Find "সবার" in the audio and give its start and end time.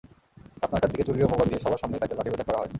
1.63-1.81